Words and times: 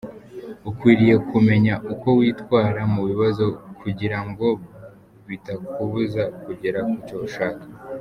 Ukwiriye 0.69 1.15
kumenya 1.29 1.73
uko 1.93 2.07
witwara 2.17 2.81
mu 2.93 3.01
bibazo 3.09 3.45
kugira 3.79 4.19
ngo 4.27 4.47
bitakubuza 5.27 6.23
kugera 6.45 6.79
kucyo 6.89 7.17
ushaka. 7.27 7.63